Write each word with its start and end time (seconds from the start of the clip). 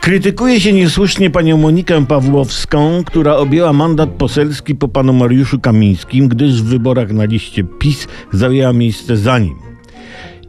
Krytykuje 0.00 0.60
się 0.60 0.72
niesłusznie 0.72 1.30
panią 1.30 1.56
Monikę 1.56 2.06
Pawłowską, 2.06 3.04
która 3.04 3.36
objęła 3.36 3.72
mandat 3.72 4.10
poselski 4.10 4.74
po 4.74 4.88
panu 4.88 5.12
Mariuszu 5.12 5.60
Kamińskim, 5.60 6.28
gdyż 6.28 6.62
w 6.62 6.66
wyborach 6.66 7.12
na 7.12 7.24
liście 7.24 7.64
PiS 7.64 8.08
zajęła 8.32 8.72
miejsce 8.72 9.16
za 9.16 9.38
nim. 9.38 9.54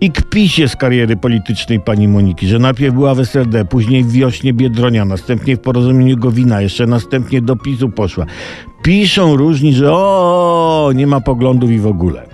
I 0.01 0.11
kpi 0.11 0.49
się 0.49 0.67
z 0.67 0.75
kariery 0.75 1.17
politycznej 1.17 1.79
pani 1.79 2.07
Moniki, 2.07 2.47
że 2.47 2.59
najpierw 2.59 2.93
była 2.93 3.15
w 3.15 3.19
SRD, 3.19 3.65
później 3.65 4.03
w 4.03 4.11
Wiośnie 4.11 4.53
Biedronia, 4.53 5.05
następnie 5.05 5.57
w 5.57 5.59
Porozumieniu 5.59 6.17
Gowina, 6.17 6.61
jeszcze 6.61 6.87
następnie 6.87 7.41
do 7.41 7.55
PiSu 7.55 7.89
poszła. 7.89 8.25
Piszą 8.83 9.35
różni, 9.35 9.73
że 9.73 9.93
o, 9.93 10.91
nie 10.95 11.07
ma 11.07 11.21
poglądów 11.21 11.71
i 11.71 11.79
w 11.79 11.87
ogóle. 11.87 12.25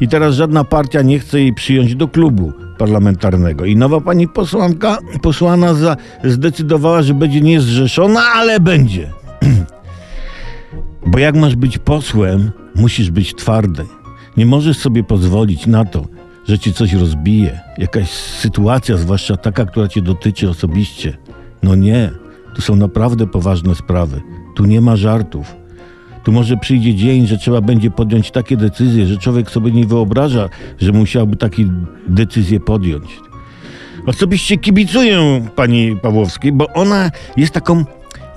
I 0.00 0.08
teraz 0.08 0.34
żadna 0.34 0.64
partia 0.64 1.02
nie 1.02 1.18
chce 1.18 1.40
jej 1.40 1.52
przyjąć 1.52 1.94
do 1.94 2.08
klubu 2.08 2.63
parlamentarnego. 2.78 3.64
I 3.64 3.76
nowa 3.76 4.00
pani 4.00 4.28
posłanka, 4.28 4.98
posłana 5.22 5.74
za, 5.74 5.96
zdecydowała, 6.24 7.02
że 7.02 7.14
będzie 7.14 7.40
niezrzeszona, 7.40 8.20
ale 8.34 8.60
będzie. 8.60 9.12
Bo 11.06 11.18
jak 11.18 11.36
masz 11.36 11.56
być 11.56 11.78
posłem, 11.78 12.50
musisz 12.74 13.10
być 13.10 13.34
twardy. 13.34 13.84
Nie 14.36 14.46
możesz 14.46 14.78
sobie 14.78 15.04
pozwolić 15.04 15.66
na 15.66 15.84
to, 15.84 16.06
że 16.48 16.58
ci 16.58 16.72
coś 16.72 16.92
rozbije. 16.92 17.60
Jakaś 17.78 18.10
sytuacja, 18.10 18.96
zwłaszcza 18.96 19.36
taka, 19.36 19.66
która 19.66 19.88
cię 19.88 20.02
dotyczy 20.02 20.50
osobiście. 20.50 21.16
No 21.62 21.74
nie, 21.74 22.10
tu 22.54 22.62
są 22.62 22.76
naprawdę 22.76 23.26
poważne 23.26 23.74
sprawy. 23.74 24.20
Tu 24.54 24.64
nie 24.64 24.80
ma 24.80 24.96
żartów. 24.96 25.63
Tu 26.24 26.32
może 26.32 26.56
przyjdzie 26.56 26.94
dzień, 26.94 27.26
że 27.26 27.38
trzeba 27.38 27.60
będzie 27.60 27.90
podjąć 27.90 28.30
takie 28.30 28.56
decyzje, 28.56 29.06
że 29.06 29.18
człowiek 29.18 29.50
sobie 29.50 29.72
nie 29.72 29.86
wyobraża, 29.86 30.48
że 30.80 30.92
musiałby 30.92 31.36
takie 31.36 31.64
decyzje 32.08 32.60
podjąć. 32.60 33.20
Osobiście 34.06 34.58
kibicuję 34.58 35.46
pani 35.56 35.96
Pawłowskiej, 35.96 36.52
bo 36.52 36.66
ona 36.74 37.10
jest 37.36 37.52
taką 37.52 37.84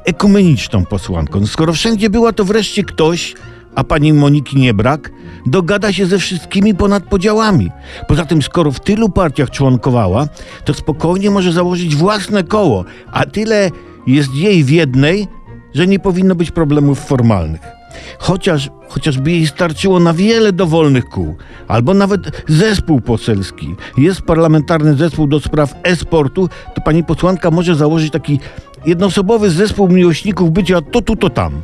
ekumeniczną 0.06 0.86
posłanką. 0.86 1.46
Skoro 1.46 1.74
wszędzie 1.74 2.10
była, 2.10 2.34
to 2.34 2.46
wreszcie 2.46 2.84
ktoś, 2.84 3.36
a 3.76 3.84
pani 3.84 4.14
Moniki 4.14 4.58
nie 4.58 4.74
brak, 4.74 5.12
dogada 5.46 5.94
się 5.94 6.06
ze 6.06 6.18
wszystkimi 6.18 6.76
ponad 6.76 7.04
podziałami. 7.04 7.72
Poza 8.08 8.26
tym, 8.26 8.42
skoro 8.42 8.72
w 8.72 8.80
tylu 8.80 9.10
partiach 9.10 9.50
członkowała, 9.50 10.28
to 10.66 10.74
spokojnie 10.74 11.32
może 11.32 11.52
założyć 11.52 11.96
własne 11.96 12.44
koło, 12.44 12.86
a 13.12 13.26
tyle 13.26 13.72
jest 14.08 14.36
jej 14.36 14.64
w 14.64 14.70
jednej, 14.70 15.28
że 15.74 15.88
nie 15.88 16.00
powinno 16.00 16.36
być 16.36 16.52
problemów 16.52 17.00
formalnych. 17.00 17.77
Chociaż, 18.20 18.70
chociażby 18.90 19.32
jej 19.32 19.48
starczyło 19.48 20.00
na 20.00 20.14
wiele 20.14 20.54
dowolnych 20.54 21.06
kół, 21.06 21.36
albo 21.68 21.94
nawet 21.94 22.44
zespół 22.48 23.02
poselski. 23.02 23.76
Jest 23.98 24.22
parlamentarny 24.22 24.96
zespół 24.96 25.28
do 25.28 25.40
spraw 25.40 25.76
e-sportu, 25.84 26.50
to 26.76 26.82
pani 26.82 27.04
posłanka 27.04 27.52
może 27.52 27.76
założyć 27.76 28.12
taki 28.12 28.40
jednoosobowy 28.86 29.50
zespół 29.50 29.90
miłośników 29.90 30.52
bycia 30.52 30.82
to 30.82 31.02
tu, 31.02 31.16
to 31.16 31.30
tam. 31.30 31.62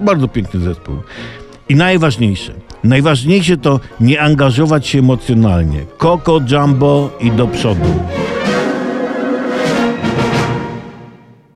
Bardzo 0.00 0.28
piękny 0.28 0.60
zespół. 0.60 0.96
I 1.68 1.74
najważniejsze, 1.74 2.52
najważniejsze 2.84 3.56
to 3.56 3.80
nie 4.00 4.20
angażować 4.20 4.86
się 4.86 4.98
emocjonalnie. 4.98 5.80
Koko, 5.98 6.40
jumbo 6.50 7.10
i 7.20 7.30
do 7.30 7.46
przodu. 7.46 7.88